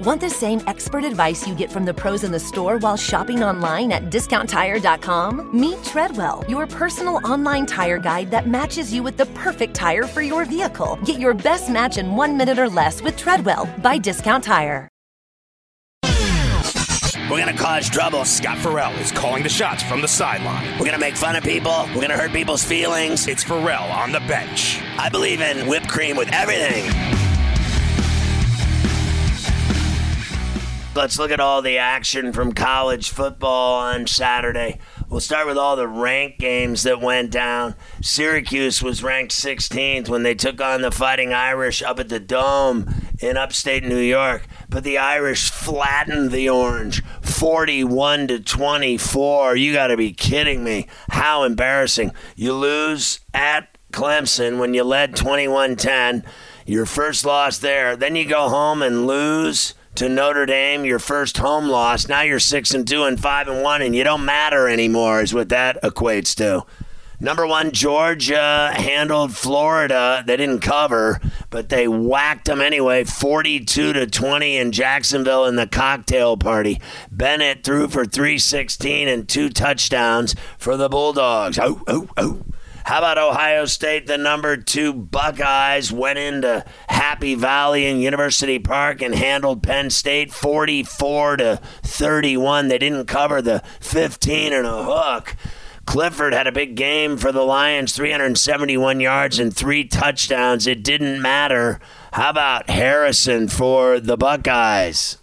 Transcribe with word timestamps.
Want 0.00 0.20
the 0.20 0.30
same 0.30 0.60
expert 0.68 1.02
advice 1.02 1.46
you 1.48 1.56
get 1.56 1.72
from 1.72 1.84
the 1.84 1.92
pros 1.92 2.22
in 2.22 2.30
the 2.30 2.38
store 2.38 2.78
while 2.78 2.96
shopping 2.96 3.42
online 3.42 3.90
at 3.90 4.10
discounttire.com? 4.10 5.50
Meet 5.58 5.82
Treadwell, 5.82 6.44
your 6.48 6.68
personal 6.68 7.16
online 7.24 7.66
tire 7.66 7.98
guide 7.98 8.30
that 8.30 8.46
matches 8.46 8.94
you 8.94 9.02
with 9.02 9.16
the 9.16 9.26
perfect 9.26 9.74
tire 9.74 10.04
for 10.04 10.22
your 10.22 10.44
vehicle. 10.44 11.00
Get 11.04 11.18
your 11.18 11.34
best 11.34 11.68
match 11.68 11.98
in 11.98 12.14
one 12.14 12.36
minute 12.36 12.60
or 12.60 12.68
less 12.68 13.02
with 13.02 13.16
Treadwell 13.16 13.68
by 13.78 13.98
Discount 13.98 14.44
Tire. 14.44 14.88
We're 17.28 17.40
gonna 17.40 17.56
cause 17.56 17.90
trouble. 17.90 18.24
Scott 18.24 18.56
Ferrall 18.58 18.94
is 19.00 19.12
calling 19.12 19.42
the 19.42 19.50
shots 19.50 19.82
from 19.82 20.00
the 20.00 20.08
sideline. 20.08 20.78
We're 20.78 20.86
gonna 20.86 20.98
make 20.98 21.16
fun 21.16 21.36
of 21.36 21.42
people. 21.42 21.86
We're 21.94 22.00
gonna 22.00 22.16
hurt 22.16 22.32
people's 22.32 22.64
feelings. 22.64 23.26
It's 23.26 23.42
Ferrall 23.42 23.90
on 23.90 24.12
the 24.12 24.20
bench. 24.20 24.80
I 24.96 25.08
believe 25.10 25.40
in 25.40 25.66
whipped 25.66 25.88
cream 25.88 26.16
with 26.16 26.32
everything. 26.32 27.07
Let's 30.98 31.16
look 31.16 31.30
at 31.30 31.38
all 31.38 31.62
the 31.62 31.78
action 31.78 32.32
from 32.32 32.54
college 32.54 33.10
football 33.10 33.78
on 33.78 34.08
Saturday. 34.08 34.80
We'll 35.08 35.20
start 35.20 35.46
with 35.46 35.56
all 35.56 35.76
the 35.76 35.86
ranked 35.86 36.40
games 36.40 36.82
that 36.82 37.00
went 37.00 37.30
down. 37.30 37.76
Syracuse 38.02 38.82
was 38.82 39.00
ranked 39.00 39.30
16th 39.30 40.08
when 40.08 40.24
they 40.24 40.34
took 40.34 40.60
on 40.60 40.82
the 40.82 40.90
Fighting 40.90 41.32
Irish 41.32 41.82
up 41.82 42.00
at 42.00 42.08
the 42.08 42.18
Dome 42.18 42.92
in 43.20 43.36
upstate 43.36 43.84
New 43.84 44.00
York. 44.00 44.48
But 44.68 44.82
the 44.82 44.98
Irish 44.98 45.52
flattened 45.52 46.32
the 46.32 46.48
Orange 46.48 47.04
41 47.22 48.26
to 48.26 48.40
24. 48.40 49.54
You 49.54 49.72
got 49.72 49.86
to 49.86 49.96
be 49.96 50.12
kidding 50.12 50.64
me. 50.64 50.88
How 51.10 51.44
embarrassing. 51.44 52.10
You 52.34 52.54
lose 52.54 53.20
at 53.32 53.78
Clemson 53.92 54.58
when 54.58 54.74
you 54.74 54.82
led 54.82 55.14
21 55.14 55.76
10. 55.76 56.24
Your 56.66 56.86
first 56.86 57.24
loss 57.24 57.58
there. 57.58 57.94
Then 57.96 58.16
you 58.16 58.24
go 58.24 58.48
home 58.48 58.82
and 58.82 59.06
lose 59.06 59.74
to 59.98 60.08
Notre 60.08 60.46
Dame, 60.46 60.84
your 60.84 61.00
first 61.00 61.38
home 61.38 61.68
loss. 61.68 62.06
Now 62.06 62.20
you're 62.20 62.38
six 62.38 62.72
and 62.72 62.86
two 62.86 63.02
and 63.02 63.20
five 63.20 63.48
and 63.48 63.64
one, 63.64 63.82
and 63.82 63.96
you 63.96 64.04
don't 64.04 64.24
matter 64.24 64.68
anymore. 64.68 65.20
Is 65.20 65.34
what 65.34 65.48
that 65.48 65.82
equates 65.82 66.36
to. 66.36 66.64
Number 67.18 67.44
one, 67.44 67.72
Georgia 67.72 68.70
handled 68.72 69.34
Florida. 69.34 70.22
They 70.24 70.36
didn't 70.36 70.60
cover, 70.60 71.20
but 71.50 71.68
they 71.68 71.88
whacked 71.88 72.44
them 72.44 72.60
anyway, 72.60 73.02
42 73.02 73.92
to 73.92 74.06
20 74.06 74.56
in 74.56 74.70
Jacksonville 74.70 75.46
in 75.46 75.56
the 75.56 75.66
cocktail 75.66 76.36
party. 76.36 76.80
Bennett 77.10 77.64
threw 77.64 77.88
for 77.88 78.04
316 78.04 79.08
and 79.08 79.28
two 79.28 79.48
touchdowns 79.48 80.36
for 80.58 80.76
the 80.76 80.88
Bulldogs. 80.88 81.58
Oh, 81.58 81.82
oh, 81.88 82.08
oh. 82.16 82.42
How 82.88 83.00
about 83.00 83.18
Ohio 83.18 83.66
State? 83.66 84.06
The 84.06 84.16
number 84.16 84.56
two 84.56 84.94
Buckeyes 84.94 85.92
went 85.92 86.18
into 86.18 86.64
Happy 86.88 87.34
Valley 87.34 87.84
and 87.84 88.00
University 88.00 88.58
Park 88.58 89.02
and 89.02 89.14
handled 89.14 89.62
Penn 89.62 89.90
State 89.90 90.32
44 90.32 91.36
to 91.36 91.60
31. 91.82 92.68
They 92.68 92.78
didn't 92.78 93.04
cover 93.04 93.42
the 93.42 93.62
15 93.80 94.54
and 94.54 94.66
a 94.66 94.84
hook. 94.84 95.36
Clifford 95.84 96.32
had 96.32 96.46
a 96.46 96.52
big 96.52 96.76
game 96.76 97.18
for 97.18 97.30
the 97.30 97.42
Lions 97.42 97.94
371 97.94 99.00
yards 99.00 99.38
and 99.38 99.54
three 99.54 99.84
touchdowns. 99.84 100.66
It 100.66 100.82
didn't 100.82 101.20
matter. 101.20 101.80
How 102.14 102.30
about 102.30 102.70
Harrison 102.70 103.48
for 103.48 104.00
the 104.00 104.16
Buckeyes? 104.16 105.18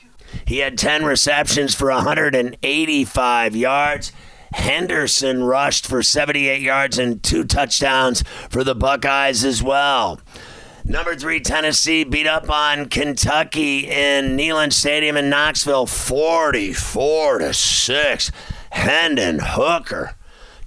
He 0.45 0.59
had 0.59 0.77
10 0.77 1.03
receptions 1.03 1.73
for 1.73 1.89
185 1.89 3.55
yards. 3.55 4.11
Henderson 4.55 5.43
rushed 5.43 5.85
for 5.85 6.01
78 6.01 6.61
yards 6.61 6.97
and 6.97 7.21
two 7.21 7.43
touchdowns 7.43 8.23
for 8.49 8.63
the 8.63 8.73
Buckeyes 8.73 9.43
as 9.43 9.61
well. 9.61 10.19
Number 10.85 11.13
three, 11.13 11.41
Tennessee 11.41 12.05
beat 12.05 12.25
up 12.25 12.49
on 12.49 12.87
Kentucky 12.87 13.79
in 13.79 14.37
Neyland 14.37 14.71
Stadium 14.71 15.17
in 15.17 15.29
Knoxville, 15.29 15.87
44 15.87 17.39
to 17.39 17.53
6. 17.53 18.31
Hendon 18.71 19.39
Hooker, 19.41 20.15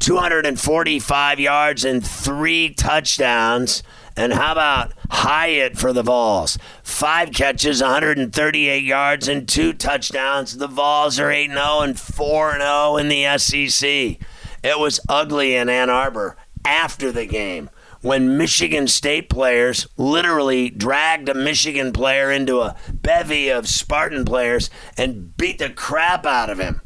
245 0.00 1.40
yards 1.40 1.84
and 1.84 2.06
three 2.06 2.74
touchdowns. 2.74 3.82
And 4.18 4.32
how 4.32 4.50
about 4.50 4.94
Hyatt 5.12 5.78
for 5.78 5.92
the 5.92 6.02
Vols? 6.02 6.58
Five 6.82 7.30
catches, 7.30 7.80
138 7.80 8.82
yards, 8.82 9.28
and 9.28 9.48
two 9.48 9.72
touchdowns. 9.72 10.56
The 10.56 10.66
Vols 10.66 11.20
are 11.20 11.30
8 11.30 11.50
0 11.50 11.80
and 11.82 12.00
4 12.00 12.58
0 12.58 12.96
in 12.96 13.08
the 13.08 13.38
SEC. 13.38 13.88
It 14.64 14.78
was 14.80 14.98
ugly 15.08 15.54
in 15.54 15.68
Ann 15.68 15.88
Arbor 15.88 16.36
after 16.64 17.12
the 17.12 17.26
game 17.26 17.70
when 18.00 18.36
Michigan 18.36 18.88
State 18.88 19.28
players 19.28 19.86
literally 19.96 20.68
dragged 20.68 21.28
a 21.28 21.34
Michigan 21.34 21.92
player 21.92 22.32
into 22.32 22.60
a 22.60 22.74
bevy 22.92 23.50
of 23.50 23.68
Spartan 23.68 24.24
players 24.24 24.68
and 24.96 25.36
beat 25.36 25.60
the 25.60 25.70
crap 25.70 26.26
out 26.26 26.50
of 26.50 26.58
him. 26.58 26.82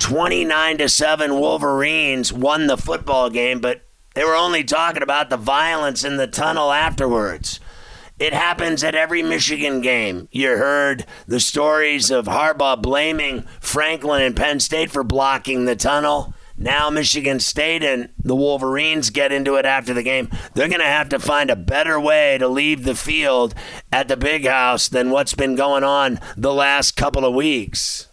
29 0.00 0.78
to 0.78 0.88
7 0.90 1.40
Wolverines 1.40 2.30
won 2.30 2.66
the 2.66 2.76
football 2.76 3.30
game, 3.30 3.60
but 3.60 3.83
they 4.14 4.24
were 4.24 4.34
only 4.34 4.64
talking 4.64 5.02
about 5.02 5.30
the 5.30 5.36
violence 5.36 6.04
in 6.04 6.16
the 6.16 6.26
tunnel 6.26 6.72
afterwards. 6.72 7.60
It 8.18 8.32
happens 8.32 8.84
at 8.84 8.94
every 8.94 9.22
Michigan 9.22 9.80
game. 9.80 10.28
You 10.30 10.50
heard 10.50 11.04
the 11.26 11.40
stories 11.40 12.12
of 12.12 12.26
Harbaugh 12.26 12.80
blaming 12.80 13.42
Franklin 13.60 14.22
and 14.22 14.36
Penn 14.36 14.60
State 14.60 14.92
for 14.92 15.02
blocking 15.02 15.64
the 15.64 15.74
tunnel. 15.74 16.32
Now 16.56 16.88
Michigan 16.90 17.40
State 17.40 17.82
and 17.82 18.10
the 18.22 18.36
Wolverines 18.36 19.10
get 19.10 19.32
into 19.32 19.56
it 19.56 19.66
after 19.66 19.92
the 19.92 20.04
game. 20.04 20.30
They're 20.54 20.68
going 20.68 20.78
to 20.78 20.86
have 20.86 21.08
to 21.08 21.18
find 21.18 21.50
a 21.50 21.56
better 21.56 21.98
way 21.98 22.38
to 22.38 22.46
leave 22.46 22.84
the 22.84 22.94
field 22.94 23.54
at 23.90 24.06
the 24.06 24.16
big 24.16 24.46
house 24.46 24.88
than 24.88 25.10
what's 25.10 25.34
been 25.34 25.56
going 25.56 25.82
on 25.82 26.20
the 26.36 26.54
last 26.54 26.96
couple 26.96 27.24
of 27.24 27.34
weeks. 27.34 28.08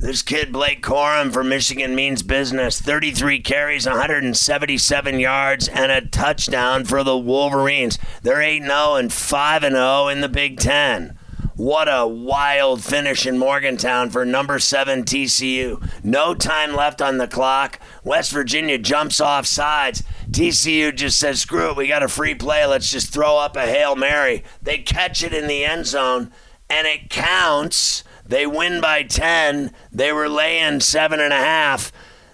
This 0.00 0.22
kid, 0.22 0.50
Blake 0.50 0.82
Corum 0.82 1.30
from 1.30 1.50
Michigan, 1.50 1.94
means 1.94 2.22
business. 2.22 2.80
33 2.80 3.40
carries, 3.40 3.86
177 3.86 5.20
yards, 5.20 5.68
and 5.68 5.92
a 5.92 6.00
touchdown 6.00 6.86
for 6.86 7.04
the 7.04 7.18
Wolverines. 7.18 7.98
They're 8.22 8.40
8 8.40 8.62
0 8.62 8.94
and 8.94 9.12
5 9.12 9.62
0 9.62 10.08
in 10.08 10.22
the 10.22 10.28
Big 10.30 10.58
Ten. 10.58 11.18
What 11.54 11.86
a 11.86 12.06
wild 12.06 12.82
finish 12.82 13.26
in 13.26 13.36
Morgantown 13.36 14.08
for 14.08 14.24
number 14.24 14.58
seven 14.58 15.04
TCU. 15.04 15.86
No 16.02 16.34
time 16.34 16.74
left 16.74 17.02
on 17.02 17.18
the 17.18 17.28
clock. 17.28 17.78
West 18.02 18.32
Virginia 18.32 18.78
jumps 18.78 19.20
off 19.20 19.44
sides. 19.44 20.02
TCU 20.30 20.96
just 20.96 21.18
says, 21.18 21.42
screw 21.42 21.72
it, 21.72 21.76
we 21.76 21.86
got 21.86 22.02
a 22.02 22.08
free 22.08 22.34
play. 22.34 22.64
Let's 22.64 22.90
just 22.90 23.12
throw 23.12 23.36
up 23.36 23.54
a 23.54 23.66
Hail 23.66 23.94
Mary. 23.96 24.44
They 24.62 24.78
catch 24.78 25.22
it 25.22 25.34
in 25.34 25.46
the 25.46 25.62
end 25.62 25.84
zone, 25.84 26.32
and 26.70 26.86
it 26.86 27.10
counts. 27.10 28.02
They 28.30 28.46
win 28.46 28.80
by 28.80 29.02
10. 29.02 29.72
They 29.90 30.12
were 30.12 30.28
laying 30.28 30.78
seven 30.78 31.18
and 31.18 31.32
a 31.32 31.36
half. 31.36 31.90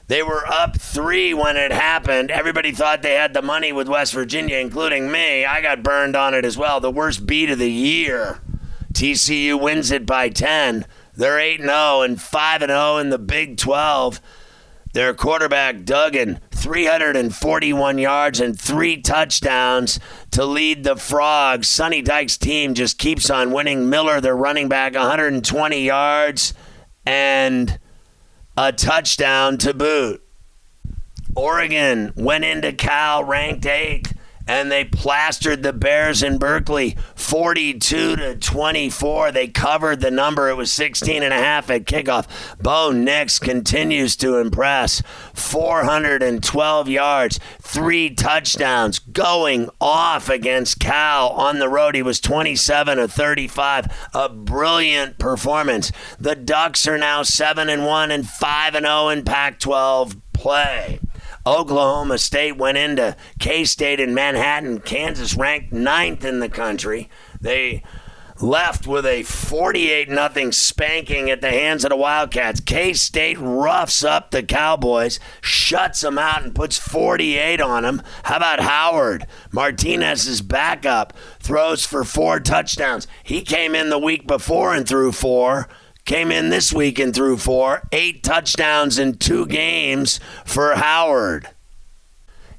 They 0.08 0.22
were 0.22 0.46
up 0.46 0.78
three 0.78 1.32
when 1.32 1.56
it 1.56 1.72
happened. 1.72 2.30
Everybody 2.30 2.70
thought 2.70 3.00
they 3.00 3.14
had 3.14 3.32
the 3.32 3.40
money 3.40 3.72
with 3.72 3.88
West 3.88 4.12
Virginia, 4.12 4.58
including 4.58 5.10
me. 5.10 5.46
I 5.46 5.62
got 5.62 5.82
burned 5.82 6.14
on 6.14 6.34
it 6.34 6.44
as 6.44 6.58
well. 6.58 6.80
The 6.80 6.90
worst 6.90 7.26
beat 7.26 7.48
of 7.48 7.58
the 7.58 7.72
year. 7.72 8.40
TCU 8.92 9.58
wins 9.58 9.90
it 9.90 10.04
by 10.04 10.28
10. 10.28 10.84
They're 11.14 11.40
8 11.40 11.62
0 11.62 12.02
and 12.02 12.20
5 12.20 12.60
0 12.60 12.96
in 12.98 13.08
the 13.08 13.18
Big 13.18 13.56
12. 13.56 14.20
Their 14.92 15.14
quarterback, 15.14 15.84
Duggan, 15.84 16.40
341 16.66 17.96
yards 17.96 18.40
and 18.40 18.60
three 18.60 19.00
touchdowns 19.00 20.00
to 20.32 20.44
lead 20.44 20.82
the 20.82 20.96
Frogs. 20.96 21.68
Sonny 21.68 22.02
Dykes' 22.02 22.36
team 22.36 22.74
just 22.74 22.98
keeps 22.98 23.30
on 23.30 23.52
winning. 23.52 23.88
Miller, 23.88 24.20
their 24.20 24.36
running 24.36 24.68
back, 24.68 24.94
120 24.94 25.80
yards 25.80 26.54
and 27.06 27.78
a 28.56 28.72
touchdown 28.72 29.58
to 29.58 29.72
boot. 29.72 30.20
Oregon 31.36 32.12
went 32.16 32.44
into 32.44 32.72
Cal 32.72 33.22
ranked 33.22 33.64
eighth 33.64 34.15
and 34.46 34.70
they 34.70 34.84
plastered 34.84 35.62
the 35.62 35.72
Bears 35.72 36.22
in 36.22 36.38
Berkeley 36.38 36.96
42 37.14 38.16
to 38.16 38.36
24. 38.36 39.32
They 39.32 39.48
covered 39.48 40.00
the 40.00 40.10
number. 40.10 40.48
It 40.48 40.56
was 40.56 40.72
16 40.72 41.22
and 41.22 41.34
a 41.34 41.38
half 41.38 41.70
at 41.70 41.84
kickoff. 41.84 42.26
Bo 42.62 42.92
Nix 42.92 43.38
continues 43.38 44.16
to 44.16 44.36
impress. 44.36 45.02
412 45.34 46.88
yards, 46.88 47.40
three 47.60 48.10
touchdowns, 48.10 48.98
going 48.98 49.68
off 49.80 50.28
against 50.28 50.78
Cal 50.78 51.30
on 51.30 51.58
the 51.58 51.68
road. 51.68 51.94
He 51.94 52.02
was 52.02 52.20
27 52.20 52.98
of 52.98 53.12
35. 53.12 54.08
A 54.14 54.28
brilliant 54.28 55.18
performance. 55.18 55.92
The 56.18 56.36
Ducks 56.36 56.86
are 56.86 56.98
now 56.98 57.22
7 57.22 57.68
and 57.68 57.84
1 57.84 58.10
and 58.10 58.28
5 58.28 58.74
and 58.74 58.86
0 58.86 59.08
in 59.08 59.24
Pac 59.24 59.58
12 59.58 60.16
play. 60.32 61.00
Oklahoma 61.46 62.18
State 62.18 62.56
went 62.56 62.76
into 62.76 63.16
K 63.38 63.64
State 63.64 64.00
in 64.00 64.12
Manhattan. 64.14 64.80
Kansas 64.80 65.36
ranked 65.36 65.72
ninth 65.72 66.24
in 66.24 66.40
the 66.40 66.48
country. 66.48 67.08
They 67.40 67.84
left 68.40 68.86
with 68.86 69.06
a 69.06 69.22
48 69.22 70.08
0 70.08 70.50
spanking 70.50 71.30
at 71.30 71.40
the 71.40 71.50
hands 71.50 71.84
of 71.84 71.90
the 71.90 71.96
Wildcats. 71.96 72.60
K 72.60 72.92
State 72.92 73.38
roughs 73.38 74.04
up 74.04 74.30
the 74.30 74.42
Cowboys, 74.42 75.20
shuts 75.40 76.00
them 76.00 76.18
out, 76.18 76.42
and 76.42 76.54
puts 76.54 76.78
48 76.78 77.60
on 77.60 77.84
them. 77.84 78.02
How 78.24 78.38
about 78.38 78.60
Howard? 78.60 79.26
Martinez's 79.52 80.42
backup 80.42 81.12
throws 81.38 81.86
for 81.86 82.04
four 82.04 82.40
touchdowns. 82.40 83.06
He 83.22 83.42
came 83.42 83.74
in 83.74 83.90
the 83.90 83.98
week 83.98 84.26
before 84.26 84.74
and 84.74 84.86
threw 84.86 85.12
four. 85.12 85.68
Came 86.06 86.30
in 86.30 86.50
this 86.50 86.72
week 86.72 87.00
and 87.00 87.12
threw 87.12 87.36
four, 87.36 87.82
eight 87.90 88.22
touchdowns 88.22 88.96
in 88.96 89.18
two 89.18 89.44
games 89.44 90.20
for 90.44 90.76
Howard. 90.76 91.48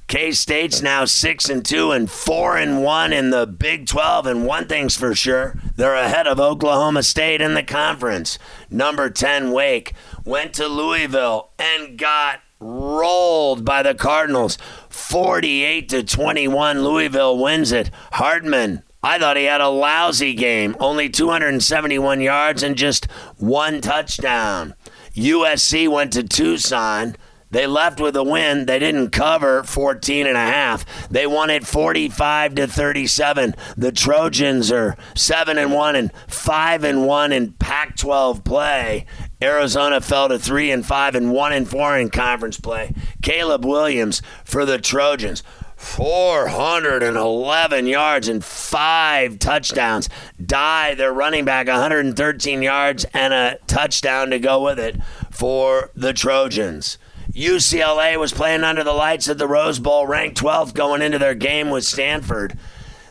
K 0.06 0.32
State's 0.32 0.82
now 0.82 1.06
six 1.06 1.48
and 1.48 1.64
two 1.64 1.90
and 1.90 2.10
four 2.10 2.58
and 2.58 2.82
one 2.82 3.10
in 3.10 3.30
the 3.30 3.46
Big 3.46 3.86
12. 3.86 4.26
And 4.26 4.46
one 4.46 4.68
thing's 4.68 4.96
for 4.96 5.14
sure, 5.14 5.58
they're 5.76 5.94
ahead 5.94 6.26
of 6.26 6.38
Oklahoma 6.38 7.02
State 7.02 7.40
in 7.40 7.54
the 7.54 7.62
conference. 7.62 8.38
Number 8.70 9.08
10 9.08 9.50
Wake 9.50 9.94
went 10.26 10.52
to 10.54 10.66
Louisville 10.66 11.50
and 11.58 11.98
got 11.98 12.40
rolled 12.60 13.64
by 13.64 13.82
the 13.82 13.94
Cardinals, 13.94 14.58
48 14.90 15.88
to 15.88 16.02
21. 16.02 16.82
Louisville 16.82 17.38
wins 17.38 17.72
it. 17.72 17.90
Hartman 18.12 18.82
I 19.02 19.18
thought 19.18 19.36
he 19.36 19.44
had 19.44 19.60
a 19.60 19.68
lousy 19.68 20.34
game, 20.34 20.76
only 20.80 21.08
271 21.08 22.20
yards 22.20 22.62
and 22.62 22.76
just 22.76 23.06
one 23.36 23.80
touchdown. 23.80 24.74
USC 25.14 25.88
went 25.88 26.12
to 26.14 26.22
Tucson. 26.24 27.16
They 27.50 27.66
left 27.66 28.00
with 28.00 28.14
a 28.16 28.22
win. 28.22 28.66
They 28.66 28.78
didn't 28.78 29.10
cover 29.10 29.62
14 29.62 30.26
and 30.26 30.36
a 30.36 30.40
half. 30.40 31.08
They 31.08 31.26
won 31.26 31.48
it 31.48 31.66
45 31.66 32.56
to 32.56 32.66
37. 32.66 33.54
The 33.76 33.92
Trojans 33.92 34.70
are 34.70 34.96
7 35.14 35.56
and 35.56 35.72
1 35.72 35.96
and 35.96 36.12
5 36.26 36.84
and 36.84 37.06
1 37.06 37.32
in 37.32 37.52
Pac-12 37.52 38.44
play. 38.44 39.06
Arizona 39.40 40.00
fell 40.00 40.28
to 40.28 40.38
3 40.38 40.72
and 40.72 40.84
5 40.84 41.14
and 41.14 41.32
1 41.32 41.52
and 41.52 41.68
4 41.68 41.98
in 41.98 42.10
conference 42.10 42.60
play. 42.60 42.92
Caleb 43.22 43.64
Williams 43.64 44.20
for 44.44 44.66
the 44.66 44.78
Trojans 44.78 45.42
411 45.78 47.86
yards 47.86 48.26
and 48.26 48.44
five 48.44 49.38
touchdowns. 49.38 50.08
Dye, 50.44 50.94
their 50.94 51.12
running 51.12 51.44
back, 51.44 51.68
113 51.68 52.62
yards 52.62 53.06
and 53.14 53.32
a 53.32 53.58
touchdown 53.68 54.30
to 54.30 54.40
go 54.40 54.64
with 54.64 54.80
it 54.80 55.00
for 55.30 55.92
the 55.94 56.12
Trojans. 56.12 56.98
UCLA 57.32 58.18
was 58.18 58.32
playing 58.32 58.64
under 58.64 58.82
the 58.82 58.92
lights 58.92 59.28
at 59.28 59.38
the 59.38 59.46
Rose 59.46 59.78
Bowl, 59.78 60.04
ranked 60.04 60.40
12th 60.40 60.74
going 60.74 61.00
into 61.00 61.18
their 61.18 61.36
game 61.36 61.70
with 61.70 61.84
Stanford. 61.84 62.58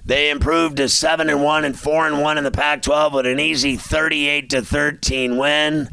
They 0.04 0.30
improved 0.30 0.75
to 0.78 0.90
7 0.90 1.30
and 1.30 1.42
1 1.42 1.63
and 1.63 1.80
4 1.80 2.08
and 2.08 2.22
1 2.22 2.38
in 2.38 2.44
the 2.44 2.52
Pac-12 2.52 3.13
with 3.13 3.25
an 3.25 3.40
easy 3.40 3.78
38 3.78 4.50
to 4.50 4.62
13 4.62 5.38
win. 5.38 5.88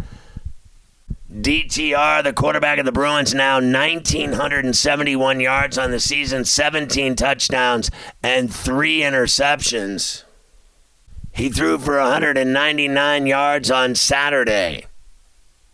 DTR, 1.35 2.23
the 2.23 2.33
quarterback 2.33 2.79
of 2.79 2.87
the 2.87 2.93
Bruins, 2.93 3.35
now 3.35 3.55
1,971 3.57 5.41
yards 5.41 5.77
on 5.77 5.91
the 5.91 5.99
season, 5.99 6.45
17 6.45 7.17
touchdowns, 7.17 7.91
and 8.23 8.55
three 8.55 9.01
interceptions. 9.01 10.23
He 11.33 11.49
threw 11.49 11.79
for 11.79 11.99
199 11.99 13.27
yards 13.27 13.69
on 13.69 13.97
Saturday. 13.97 14.87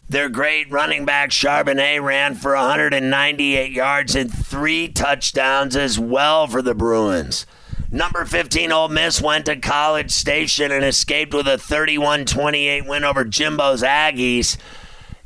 Their 0.08 0.30
great 0.30 0.70
running 0.70 1.04
back 1.04 1.28
Charbonnet 1.28 2.02
ran 2.02 2.36
for 2.36 2.54
198 2.54 3.70
yards 3.70 4.16
and 4.16 4.32
three 4.32 4.88
touchdowns 4.88 5.76
as 5.76 5.98
well 5.98 6.46
for 6.46 6.62
the 6.62 6.74
Bruins. 6.74 7.44
Number 7.92 8.24
15 8.24 8.72
Ole 8.72 8.88
Miss 8.88 9.20
went 9.20 9.44
to 9.44 9.56
College 9.56 10.10
Station 10.10 10.72
and 10.72 10.84
escaped 10.84 11.34
with 11.34 11.46
a 11.46 11.58
31 11.58 12.24
28 12.24 12.86
win 12.86 13.04
over 13.04 13.24
Jimbo's 13.24 13.82
Aggies 13.82 14.56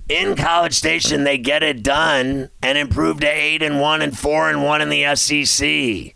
in 0.09 0.37
College 0.37 0.75
Station, 0.75 1.25
they 1.25 1.39
get 1.39 1.63
it 1.63 1.83
done 1.83 2.51
and 2.63 2.77
improve 2.79 3.21
to 3.21 3.27
eight 3.27 3.63
and 3.63 3.81
one 3.81 4.03
and 4.03 4.17
four 4.17 4.49
and 4.49 4.63
one 4.63 4.81
in 4.81 4.89
the 4.89 5.15
SEC. 5.17 6.15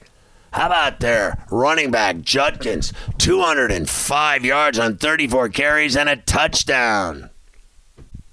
How 0.53 0.67
about 0.67 1.01
their 1.01 1.45
running 1.51 1.91
back 1.91 2.21
Judkins, 2.21 2.93
205 3.19 4.45
yards 4.45 4.79
on 4.79 4.97
34 4.97 5.51
carries 5.51 5.97
and 5.97 6.09
a 6.09 6.17
touchdown. 6.17 7.31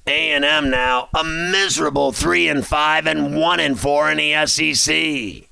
A&M 0.07 0.69
now 0.69 1.09
a 1.15 1.23
miserable 1.23 2.11
three 2.11 2.47
and 2.47 2.65
five 2.65 3.07
and 3.07 3.35
one 3.35 3.59
and 3.59 3.79
four 3.79 4.09
in 4.11 4.17
the 4.17 4.45
SEC. 4.45 5.49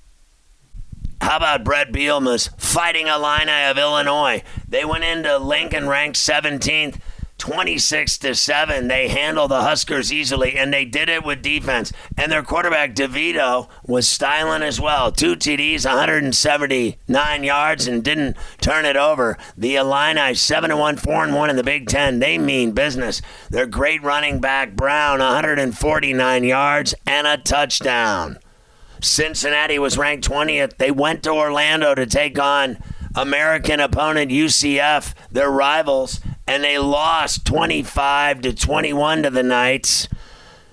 How 1.21 1.37
about 1.37 1.63
Bret 1.63 1.91
Bielema's 1.91 2.49
Fighting 2.57 3.07
Illini 3.07 3.63
of 3.65 3.77
Illinois? 3.77 4.43
They 4.67 4.85
went 4.85 5.05
into 5.05 5.37
Lincoln 5.37 5.87
ranked 5.87 6.17
17th 6.17 6.99
26 7.43 8.19
to 8.19 8.33
7. 8.33 8.87
They 8.87 9.09
handled 9.09 9.51
the 9.51 9.63
Huskers 9.63 10.13
easily, 10.13 10.57
and 10.57 10.71
they 10.71 10.85
did 10.85 11.09
it 11.09 11.25
with 11.25 11.41
defense. 11.41 11.91
And 12.15 12.31
their 12.31 12.41
quarterback, 12.41 12.95
DeVito, 12.95 13.67
was 13.85 14.07
styling 14.07 14.63
as 14.63 14.79
well. 14.79 15.11
Two 15.11 15.35
TDs, 15.35 15.85
179 15.85 17.43
yards, 17.43 17.85
and 17.85 18.01
didn't 18.01 18.37
turn 18.61 18.85
it 18.85 18.95
over. 18.95 19.37
The 19.57 19.75
Illini, 19.75 20.33
7 20.35 20.77
1, 20.77 20.95
4 20.95 21.33
1 21.33 21.49
in 21.49 21.57
the 21.57 21.65
Big 21.65 21.89
Ten. 21.89 22.19
They 22.19 22.37
mean 22.37 22.71
business. 22.71 23.21
Their 23.49 23.65
great 23.65 24.01
running 24.01 24.39
back, 24.39 24.77
Brown, 24.77 25.19
149 25.19 26.43
yards 26.45 26.95
and 27.05 27.27
a 27.27 27.35
touchdown. 27.35 28.39
Cincinnati 29.01 29.77
was 29.77 29.97
ranked 29.97 30.29
20th. 30.29 30.77
They 30.77 30.91
went 30.91 31.23
to 31.23 31.31
Orlando 31.31 31.93
to 31.93 32.05
take 32.05 32.39
on 32.39 32.77
American 33.15 33.79
opponent 33.79 34.31
UCF, 34.31 35.13
their 35.29 35.51
rivals, 35.51 36.19
and 36.47 36.63
they 36.63 36.77
lost 36.77 37.45
25 37.45 38.41
to 38.41 38.53
21 38.53 39.23
to 39.23 39.29
the 39.29 39.43
Knights. 39.43 40.07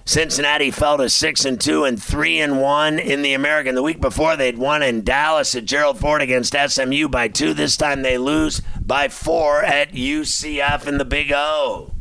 Cincinnati 0.05 0.73
fell 0.73 0.97
to 0.99 1.09
six 1.09 1.45
and 1.45 1.61
two 1.61 1.85
and 1.85 2.03
three 2.03 2.41
and 2.41 2.61
one 2.61 2.99
in 2.99 3.23
the 3.23 3.33
American. 3.33 3.77
The 3.77 3.83
week 3.83 4.01
before, 4.01 4.37
they'd 4.37 4.59
won 4.59 4.83
in 4.83 5.05
Dallas 5.05 5.55
at 5.55 5.67
Gerald 5.67 6.01
Ford 6.01 6.21
against 6.21 6.57
SMU 6.57 7.09
by 7.09 7.29
two. 7.29 7.55
This 7.55 7.77
time, 7.77 8.03
they 8.03 8.19
lose 8.19 8.61
by 8.81 9.09
four 9.09 9.63
at 9.63 9.93
UCF 9.93 10.87
in 10.89 10.99
the 10.99 11.05
Big 11.05 11.31
O. 11.33 11.93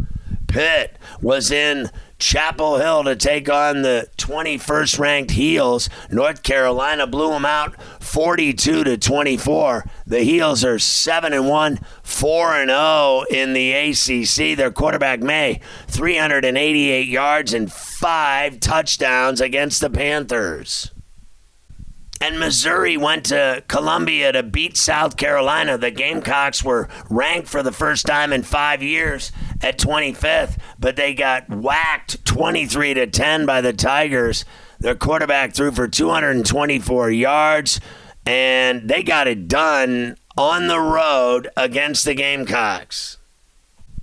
Pitt 0.47 0.97
was 1.21 1.51
in 1.51 1.91
Chapel 2.19 2.77
Hill 2.77 3.05
to 3.05 3.15
take 3.15 3.49
on 3.49 3.81
the 3.81 4.07
21st 4.17 4.99
ranked 4.99 5.31
Heels. 5.31 5.89
North 6.11 6.43
Carolina 6.43 7.07
blew 7.07 7.29
them 7.29 7.45
out 7.45 7.81
42 8.01 8.83
to 8.83 8.97
24. 8.97 9.85
The 10.05 10.19
Heels 10.19 10.65
are 10.65 10.77
7 10.77 11.31
and 11.31 11.47
1, 11.47 11.79
4 12.03 12.53
and 12.55 12.69
0 12.69 13.23
in 13.31 13.53
the 13.53 13.71
ACC. 13.71 14.57
Their 14.57 14.71
quarterback 14.71 15.21
Maye 15.21 15.61
388 15.87 17.07
yards 17.07 17.53
and 17.53 17.71
5 17.71 18.59
touchdowns 18.59 19.39
against 19.39 19.79
the 19.79 19.89
Panthers. 19.89 20.91
And 22.21 22.37
Missouri 22.37 22.97
went 22.97 23.27
to 23.27 23.63
Columbia 23.69 24.33
to 24.33 24.43
beat 24.43 24.75
South 24.75 25.15
Carolina. 25.15 25.77
The 25.77 25.89
Gamecocks 25.89 26.61
were 26.65 26.89
ranked 27.09 27.47
for 27.47 27.63
the 27.63 27.71
first 27.71 28.05
time 28.05 28.33
in 28.33 28.43
five 28.43 28.83
years 28.83 29.31
at 29.61 29.77
25th, 29.77 30.57
but 30.79 30.95
they 30.95 31.13
got 31.13 31.49
whacked 31.49 32.23
23 32.25 32.93
to 32.95 33.07
10 33.07 33.45
by 33.45 33.61
the 33.61 33.73
Tigers. 33.73 34.45
Their 34.79 34.95
quarterback 34.95 35.53
threw 35.53 35.71
for 35.71 35.87
224 35.87 37.11
yards, 37.11 37.79
and 38.25 38.89
they 38.89 39.03
got 39.03 39.27
it 39.27 39.47
done 39.47 40.17
on 40.37 40.67
the 40.67 40.79
road 40.79 41.49
against 41.57 42.05
the 42.05 42.13
Gamecocks. 42.13 43.17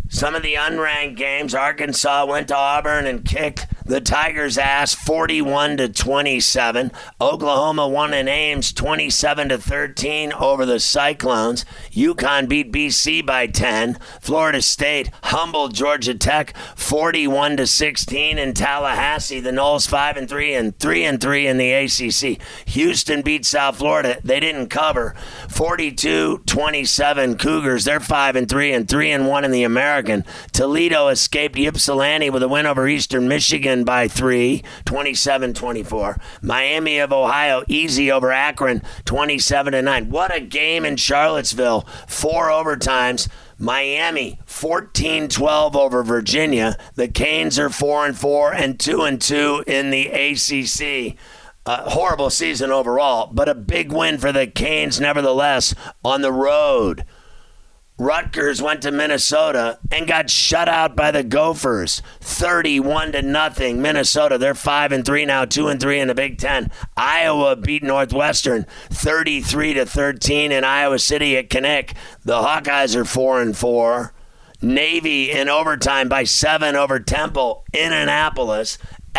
Some 0.08 0.34
of 0.34 0.42
the 0.42 0.54
unranked 0.54 1.16
games, 1.16 1.54
Arkansas 1.54 2.26
went 2.26 2.48
to 2.48 2.56
Auburn 2.56 3.06
and 3.06 3.24
kicked 3.24 3.66
the 3.86 4.00
Tigers' 4.00 4.58
ass 4.58 4.94
41 4.94 5.76
to 5.76 5.88
27. 5.88 6.90
Oklahoma 7.20 7.86
won 7.86 8.12
in 8.12 8.26
Ames 8.26 8.72
27 8.72 9.50
to 9.50 9.58
13 9.58 10.32
over 10.32 10.66
the 10.66 10.80
Cyclones. 10.80 11.64
UConn 11.92 12.48
beat 12.48 12.72
BC 12.72 13.24
by 13.24 13.46
10. 13.46 13.98
Florida 14.20 14.60
State 14.60 15.10
humbled 15.24 15.72
Georgia 15.72 16.14
Tech 16.14 16.56
41 16.74 17.58
to 17.58 17.66
16 17.66 18.38
in 18.38 18.54
Tallahassee. 18.54 19.40
The 19.40 19.52
Noles 19.52 19.88
5 19.88 20.16
and 20.16 20.28
3 20.28 20.54
and 20.54 20.78
3 20.78 21.04
and 21.04 21.20
3 21.20 21.46
in 21.46 21.56
the 21.56 21.72
ACC. 21.72 22.42
Houston 22.68 23.22
beat 23.22 23.46
South 23.46 23.76
Florida. 23.78 24.18
They 24.24 24.40
didn't 24.40 24.68
cover 24.68 25.14
42 25.48 26.38
27 26.38 27.38
Cougars. 27.38 27.84
They're 27.84 28.00
5 28.00 28.36
and 28.36 28.48
3 28.48 28.72
and 28.72 28.88
3 28.88 29.10
and 29.12 29.28
1 29.28 29.44
in 29.44 29.52
the 29.52 29.62
American. 29.62 30.24
Toledo 30.50 31.06
escaped 31.06 31.56
Ypsilanti 31.56 32.30
with 32.30 32.42
a 32.42 32.48
win 32.48 32.66
over 32.66 32.88
Eastern 32.88 33.28
Michigan 33.28 33.75
by 33.84 34.08
3, 34.08 34.62
27 34.84 35.54
24. 35.54 36.18
Miami 36.42 36.98
of 36.98 37.12
Ohio 37.12 37.62
easy 37.68 38.10
over 38.10 38.32
Akron 38.32 38.82
27 39.04 39.72
to 39.72 39.82
9. 39.82 40.10
What 40.10 40.34
a 40.34 40.40
game 40.40 40.84
in 40.84 40.96
Charlottesville. 40.96 41.86
Four 42.06 42.48
overtimes. 42.48 43.28
Miami 43.58 44.38
14-12 44.46 45.74
over 45.74 46.02
Virginia. 46.02 46.76
The 46.94 47.08
Canes 47.08 47.58
are 47.58 47.70
4 47.70 48.06
and 48.06 48.18
4 48.18 48.52
and 48.52 48.78
2 48.78 49.02
and 49.02 49.20
2 49.20 49.64
in 49.66 49.90
the 49.90 50.08
ACC. 50.08 51.16
A 51.64 51.90
horrible 51.90 52.30
season 52.30 52.70
overall, 52.70 53.30
but 53.32 53.48
a 53.48 53.54
big 53.54 53.90
win 53.90 54.18
for 54.18 54.30
the 54.30 54.46
Canes 54.46 55.00
nevertheless 55.00 55.74
on 56.04 56.20
the 56.20 56.32
road. 56.32 57.04
Rutgers 57.98 58.60
went 58.60 58.82
to 58.82 58.90
Minnesota 58.90 59.78
and 59.90 60.06
got 60.06 60.28
shut 60.28 60.68
out 60.68 60.94
by 60.94 61.10
the 61.10 61.24
Gophers, 61.24 62.02
31 62.20 63.12
to 63.12 63.22
nothing. 63.22 63.80
Minnesota, 63.80 64.36
they're 64.36 64.54
5 64.54 64.92
and 64.92 65.04
3 65.04 65.24
now, 65.24 65.46
2 65.46 65.68
and 65.68 65.80
3 65.80 66.00
in 66.00 66.08
the 66.08 66.14
Big 66.14 66.36
10. 66.36 66.70
Iowa 66.94 67.56
beat 67.56 67.82
Northwestern 67.82 68.66
33 68.90 69.74
to 69.74 69.86
13 69.86 70.52
in 70.52 70.62
Iowa 70.62 70.98
City 70.98 71.38
at 71.38 71.48
Kinnick. 71.48 71.94
The 72.22 72.42
Hawkeyes 72.42 72.94
are 72.94 73.06
4 73.06 73.40
and 73.40 73.56
4. 73.56 74.12
Navy 74.60 75.30
in 75.30 75.48
overtime 75.48 76.08
by 76.08 76.24
7 76.24 76.76
over 76.76 77.00
Temple 77.00 77.64
in 77.72 77.94
Annapolis. 77.94 78.76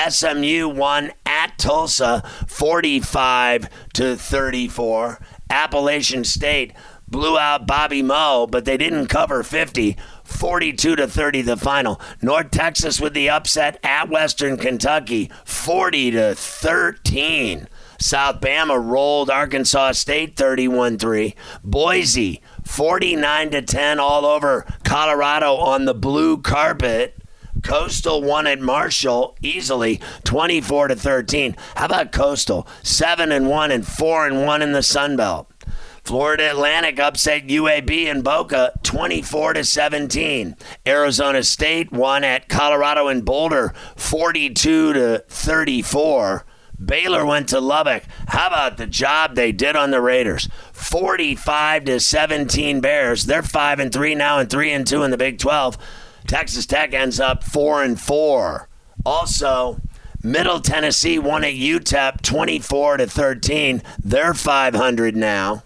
SMU 0.08 0.68
won 0.70 1.12
at 1.26 1.58
Tulsa 1.58 2.22
45 2.48 3.70
to 3.94 4.16
34. 4.16 5.20
Appalachian 5.50 6.24
State 6.24 6.74
blew 7.08 7.38
out 7.38 7.68
Bobby 7.68 8.02
Moe, 8.02 8.48
but 8.50 8.66
they 8.66 8.78
didn't 8.78 9.08
cover 9.08 9.44
50. 9.44 9.98
42 10.24 10.96
to 10.98 11.08
30 11.08 11.42
the 11.42 11.58
final. 11.58 12.02
North 12.22 12.52
Texas 12.52 13.00
with 13.00 13.14
the 13.14 13.30
upset 13.30 13.80
at 13.82 14.10
Western 14.10 14.58
Kentucky, 14.58 15.32
40 15.46 16.12
to 16.12 16.36
13. 16.36 17.68
South 18.00 18.42
Bama 18.42 18.84
rolled 18.84 19.30
Arkansas 19.30 19.94
State 19.94 20.36
31-3. 20.36 21.34
Boise 21.64 22.42
49 22.64 23.52
to 23.52 23.62
10 23.62 24.00
all 24.00 24.26
over 24.26 24.66
Colorado 24.84 25.56
on 25.56 25.86
the 25.86 25.96
blue 25.96 26.38
carpet. 26.38 27.16
Coastal 27.64 28.22
won 28.22 28.46
at 28.46 28.60
Marshall 28.60 29.36
easily, 29.42 30.00
24 30.26 30.90
to 30.90 30.96
13. 30.96 31.56
How 31.76 31.86
about 31.86 32.12
Coastal? 32.12 32.68
7 32.84 33.32
and 33.32 33.50
1 33.50 33.72
and 33.72 33.88
4 33.88 34.28
and 34.28 34.46
1 34.46 34.62
in 34.62 34.74
the 34.74 34.84
Sun 34.84 35.18
Belt. 35.18 35.52
Florida 36.08 36.52
Atlantic 36.52 37.02
upset 37.02 37.48
UAB 37.48 38.06
in 38.06 38.22
Boca 38.22 38.72
24 38.84 39.56
to 39.56 39.66
17. 39.66 40.56
Arizona 40.88 41.44
State 41.44 41.92
won 41.92 42.24
at 42.24 42.48
Colorado 42.48 43.10
in 43.10 43.24
Boulder 43.24 43.74
42 43.98 44.94
to 44.94 45.26
34. 45.28 46.46
Baylor 46.84 47.26
went 47.26 47.50
to 47.50 47.60
Lubbock. 47.60 48.04
How 48.30 48.48
about 48.48 48.78
the 48.78 48.88
job 48.88 49.36
they 49.36 49.52
did 49.52 49.76
on 49.76 49.92
the 49.92 50.00
Raiders? 50.00 50.48
45 50.72 51.84
to 51.84 52.00
17 52.00 52.80
Bears. 52.80 53.26
They're 53.26 53.44
5 53.44 53.80
and 53.82 53.92
3 53.92 54.16
now 54.16 54.40
and 54.40 54.50
3 54.50 54.72
and 54.72 54.88
2 54.88 55.04
in 55.04 55.12
the 55.12 55.18
Big 55.18 55.38
12. 55.40 55.78
Texas 56.26 56.66
Tech 56.66 56.94
ends 56.94 57.20
up 57.20 57.44
4 57.44 57.84
and 57.84 58.00
4. 58.00 58.70
Also, 59.06 59.82
Middle 60.24 60.62
Tennessee 60.62 61.20
won 61.20 61.44
at 61.44 61.54
UTEP 61.56 62.22
24 62.22 62.96
to 62.96 63.08
13. 63.08 63.84
They're 64.02 64.34
500 64.34 65.14
now. 65.14 65.64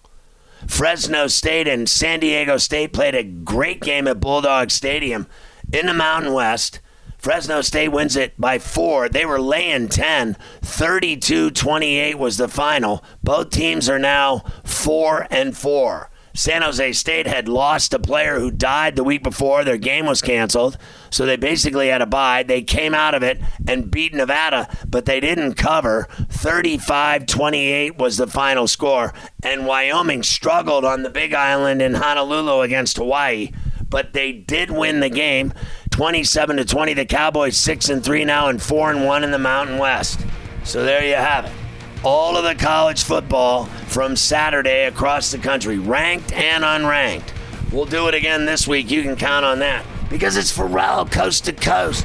Fresno 0.72 1.26
State 1.26 1.68
and 1.68 1.86
San 1.86 2.20
Diego 2.20 2.56
State 2.56 2.94
played 2.94 3.14
a 3.14 3.22
great 3.22 3.82
game 3.82 4.08
at 4.08 4.20
Bulldog 4.20 4.70
Stadium 4.70 5.26
in 5.70 5.84
the 5.84 5.92
Mountain 5.92 6.32
West. 6.32 6.80
Fresno 7.18 7.60
State 7.60 7.90
wins 7.90 8.16
it 8.16 8.32
by 8.40 8.58
four. 8.58 9.10
They 9.10 9.26
were 9.26 9.38
laying 9.38 9.88
10. 9.90 10.34
32 10.62 11.50
28 11.50 12.18
was 12.18 12.38
the 12.38 12.48
final. 12.48 13.04
Both 13.22 13.50
teams 13.50 13.90
are 13.90 13.98
now 13.98 14.44
four 14.64 15.26
and 15.30 15.54
four. 15.54 16.10
San 16.34 16.62
Jose 16.62 16.92
State 16.92 17.26
had 17.26 17.48
lost 17.48 17.92
a 17.92 17.98
player 17.98 18.40
who 18.40 18.50
died 18.50 18.96
the 18.96 19.04
week 19.04 19.22
before. 19.22 19.64
Their 19.64 19.76
game 19.76 20.06
was 20.06 20.22
canceled. 20.22 20.78
So 21.10 21.26
they 21.26 21.36
basically 21.36 21.88
had 21.88 22.00
a 22.00 22.06
bye. 22.06 22.42
They 22.42 22.62
came 22.62 22.94
out 22.94 23.14
of 23.14 23.22
it 23.22 23.40
and 23.68 23.90
beat 23.90 24.14
Nevada, 24.14 24.68
but 24.88 25.04
they 25.04 25.20
didn't 25.20 25.54
cover. 25.54 26.08
35 26.30 27.26
28 27.26 27.98
was 27.98 28.16
the 28.16 28.26
final 28.26 28.66
score. 28.66 29.12
And 29.42 29.66
Wyoming 29.66 30.22
struggled 30.22 30.84
on 30.84 31.02
the 31.02 31.10
Big 31.10 31.34
Island 31.34 31.82
in 31.82 31.94
Honolulu 31.94 32.62
against 32.62 32.96
Hawaii, 32.96 33.50
but 33.88 34.14
they 34.14 34.32
did 34.32 34.70
win 34.70 35.00
the 35.00 35.10
game 35.10 35.52
27 35.90 36.56
to 36.56 36.64
20. 36.64 36.94
The 36.94 37.04
Cowboys 37.04 37.58
6 37.58 37.90
and 37.90 38.02
3 38.02 38.24
now 38.24 38.48
and 38.48 38.62
4 38.62 38.90
and 38.90 39.04
1 39.04 39.24
in 39.24 39.30
the 39.30 39.38
Mountain 39.38 39.78
West. 39.78 40.20
So 40.64 40.82
there 40.82 41.04
you 41.06 41.14
have 41.14 41.44
it 41.44 41.61
all 42.04 42.36
of 42.36 42.44
the 42.44 42.54
college 42.54 43.04
football 43.04 43.66
from 43.88 44.16
Saturday 44.16 44.86
across 44.86 45.30
the 45.30 45.38
country, 45.38 45.78
ranked 45.78 46.32
and 46.32 46.64
unranked. 46.64 47.30
We'll 47.72 47.84
do 47.86 48.08
it 48.08 48.14
again 48.14 48.44
this 48.44 48.66
week. 48.66 48.90
You 48.90 49.02
can 49.02 49.16
count 49.16 49.44
on 49.44 49.60
that 49.60 49.84
because 50.10 50.36
it's 50.36 50.50
Ferrall 50.50 51.06
coast 51.06 51.44
to 51.46 51.52
coast. 51.52 52.04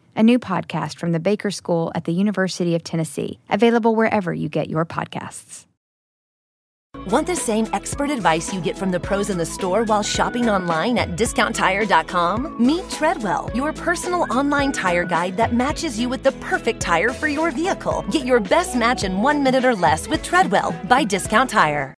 a 0.15 0.23
new 0.23 0.39
podcast 0.39 0.97
from 0.97 1.11
the 1.11 1.19
Baker 1.19 1.51
School 1.51 1.91
at 1.95 2.05
the 2.05 2.11
University 2.11 2.75
of 2.75 2.83
Tennessee, 2.83 3.39
available 3.49 3.95
wherever 3.95 4.33
you 4.33 4.49
get 4.49 4.69
your 4.69 4.85
podcasts. 4.85 5.65
Want 7.07 7.25
the 7.25 7.35
same 7.35 7.67
expert 7.73 8.09
advice 8.09 8.53
you 8.53 8.59
get 8.61 8.77
from 8.77 8.91
the 8.91 8.99
pros 8.99 9.29
in 9.29 9.37
the 9.37 9.45
store 9.45 9.83
while 9.83 10.03
shopping 10.03 10.49
online 10.49 10.97
at 10.97 11.15
discounttire.com? 11.15 12.63
Meet 12.63 12.89
Treadwell, 12.89 13.49
your 13.55 13.73
personal 13.73 14.27
online 14.29 14.71
tire 14.71 15.05
guide 15.05 15.37
that 15.37 15.53
matches 15.53 15.99
you 15.99 16.09
with 16.09 16.21
the 16.21 16.33
perfect 16.33 16.81
tire 16.81 17.09
for 17.09 17.27
your 17.27 17.49
vehicle. 17.51 18.03
Get 18.11 18.25
your 18.25 18.39
best 18.39 18.75
match 18.75 19.03
in 19.03 19.21
one 19.21 19.41
minute 19.41 19.65
or 19.65 19.75
less 19.75 20.07
with 20.07 20.21
Treadwell 20.21 20.75
by 20.87 21.03
Discount 21.03 21.49
Tire. 21.49 21.95